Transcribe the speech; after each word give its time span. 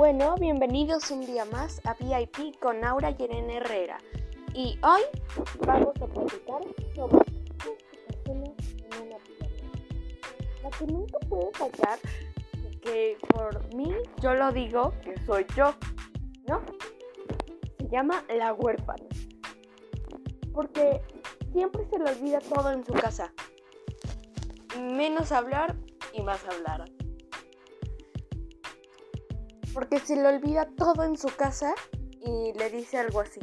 Bueno, 0.00 0.34
bienvenidos 0.36 1.10
un 1.10 1.26
día 1.26 1.44
más 1.44 1.78
a 1.84 1.92
VIP 1.92 2.58
con 2.58 2.82
Aura 2.86 3.10
y 3.10 3.22
Irene 3.22 3.58
Herrera. 3.58 3.98
Y 4.54 4.78
hoy 4.82 5.02
vamos 5.66 5.94
a 6.00 6.06
platicar 6.06 6.62
sobre 6.94 7.18
en 8.24 8.40
una. 8.40 9.18
La 10.62 10.70
que 10.70 10.86
nunca 10.86 11.18
puede 11.28 11.50
fallar, 11.52 11.98
que 12.80 13.18
por 13.28 13.74
mí 13.74 13.94
yo 14.22 14.32
lo 14.32 14.50
digo 14.52 14.94
que 15.04 15.22
soy 15.26 15.44
yo, 15.54 15.74
¿no? 16.48 16.62
Se 17.76 17.86
llama 17.90 18.24
la 18.34 18.54
huérfana. 18.54 19.04
Porque 20.54 21.02
siempre 21.52 21.84
se 21.90 21.98
le 21.98 22.10
olvida 22.10 22.38
todo 22.38 22.72
en 22.72 22.86
su 22.86 22.94
casa. 22.94 23.34
Menos 24.80 25.30
hablar 25.30 25.76
y 26.14 26.22
más 26.22 26.42
hablar 26.46 26.86
porque 29.72 29.98
se 29.98 30.16
le 30.16 30.26
olvida 30.26 30.66
todo 30.76 31.04
en 31.04 31.16
su 31.16 31.28
casa 31.28 31.74
y 32.20 32.52
le 32.54 32.70
dice 32.70 32.98
algo 32.98 33.20
así. 33.20 33.40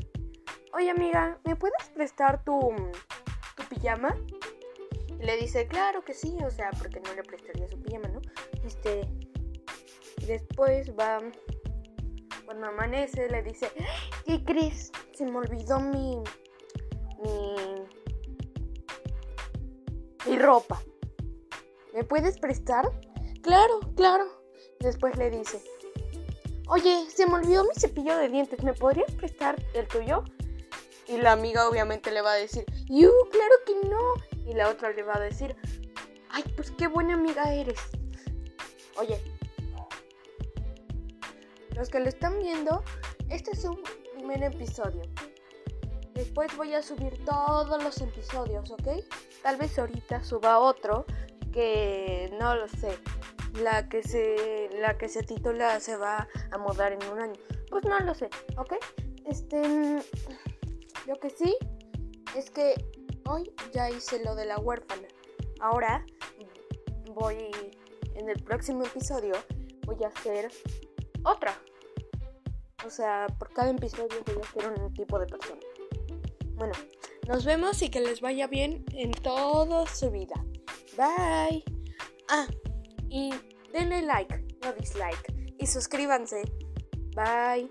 Oye 0.74 0.90
amiga, 0.90 1.40
¿me 1.44 1.56
puedes 1.56 1.90
prestar 1.94 2.44
tu, 2.44 2.60
tu 3.56 3.64
pijama? 3.70 4.16
Y 5.20 5.26
le 5.26 5.38
dice, 5.38 5.68
claro 5.68 6.04
que 6.04 6.14
sí, 6.14 6.38
o 6.46 6.52
sea, 6.52 6.70
porque 6.78 7.00
no 7.00 7.14
le 7.14 7.24
prestaría 7.24 7.68
su 7.68 7.82
pijama, 7.82 8.10
¿no? 8.10 8.22
Este, 8.66 9.08
después 10.28 10.92
va, 10.98 11.20
cuando 12.46 12.68
amanece, 12.68 13.28
le 13.30 13.42
dice, 13.42 13.72
¿qué 14.26 14.44
crees? 14.44 14.92
Se 15.14 15.26
me 15.26 15.38
olvidó 15.38 15.80
mi, 15.80 16.22
mi, 17.24 17.56
mi 20.28 20.38
ropa. 20.38 20.82
¿Me 21.94 22.04
puedes 22.04 22.38
prestar? 22.38 22.86
Claro, 23.42 23.80
claro. 23.96 24.26
Después 24.80 25.18
le 25.18 25.32
dice, 25.32 25.60
Oye, 26.70 27.10
se 27.10 27.26
me 27.26 27.36
olvidó 27.36 27.64
mi 27.64 27.74
cepillo 27.80 28.18
de 28.18 28.28
dientes, 28.28 28.62
¿me 28.62 28.74
podrías 28.74 29.10
prestar 29.14 29.56
el 29.74 29.88
tuyo? 29.88 30.26
Y 31.08 31.18
la 31.18 31.32
amiga 31.32 31.70
obviamente 31.70 32.12
le 32.12 32.22
va 32.22 32.34
a 32.34 32.36
decir, 32.36 32.66
¡Yu, 32.90 33.10
claro 33.32 33.56
que 33.66 33.88
no! 33.88 34.14
Y 34.46 34.54
la 34.54 34.68
otra 34.70 34.92
le 34.92 35.02
va 35.04 35.16
a 35.16 35.20
decir, 35.22 35.56
¡ay, 36.30 36.44
pues 36.58 36.72
qué 36.72 36.88
buena 36.88 37.14
amiga 37.14 37.54
eres! 37.54 37.80
Oye, 38.98 39.22
los 41.74 41.88
que 41.88 42.02
lo 42.02 42.10
están 42.10 42.38
viendo, 42.40 42.84
este 43.30 43.52
es 43.52 43.64
un 43.64 43.82
primer 44.14 44.44
episodio. 44.44 45.04
Después 46.14 46.56
voy 46.58 46.74
a 46.74 46.82
subir 46.82 47.24
todos 47.24 47.82
los 47.82 48.02
episodios, 48.02 48.70
¿ok? 48.72 49.06
Tal 49.42 49.56
vez 49.56 49.80
ahorita 49.80 50.22
suba 50.22 50.60
otro 50.60 51.06
que 51.54 52.30
no 52.38 52.56
lo 52.56 52.68
sé 52.68 52.98
la 53.54 53.90
que 53.90 54.04
se 54.04 54.70
la 54.80 54.98
que 54.98 55.10
se 55.10 55.24
titula 55.24 55.80
se 55.80 55.98
va 55.98 56.28
a 56.52 56.58
mudar 56.58 56.94
en 56.94 57.04
un 57.12 57.20
año. 57.20 57.42
Pues 57.70 57.84
no 57.86 58.00
lo 58.00 58.14
sé, 58.14 58.30
¿ok? 58.58 58.74
Este 59.26 59.62
lo 61.08 61.16
que 61.16 61.30
sí 61.30 61.56
es 62.36 62.50
que 62.50 62.76
hoy 63.28 63.52
ya 63.74 63.90
hice 63.90 64.24
lo 64.24 64.36
de 64.36 64.46
la 64.46 64.58
huérfana. 64.58 65.08
Ahora 65.60 66.06
voy 67.14 67.50
en 68.16 68.30
el 68.30 68.44
próximo 68.44 68.84
episodio 68.84 69.34
voy 69.86 70.04
a 70.04 70.08
hacer 70.08 70.52
otra. 71.24 71.58
O 72.86 72.90
sea, 72.90 73.28
por 73.40 73.52
cada 73.54 73.72
episodio 73.72 74.24
voy 74.26 74.36
a 74.36 74.48
hacer 74.48 74.82
un 74.82 74.94
tipo 74.94 75.18
de 75.20 75.26
persona. 75.26 75.60
Bueno, 76.56 76.74
nos 77.28 77.46
vemos 77.46 77.82
y 77.82 77.90
que 77.90 78.02
les 78.02 78.22
vaya 78.22 78.48
bien 78.48 78.86
en 78.94 79.12
toda 79.12 79.88
su 79.88 80.12
vida. 80.12 80.36
Bye. 80.96 81.64
Ah, 82.30 82.48
y 83.10 83.34
denle 83.72 84.02
like, 84.02 84.44
no 84.64 84.74
dislike. 84.74 85.34
Y 85.60 85.66
suscríbanse. 85.66 86.44
Bye. 87.16 87.70